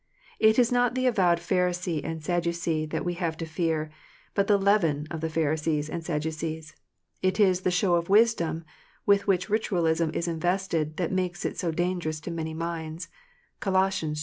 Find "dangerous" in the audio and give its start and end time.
11.69-12.19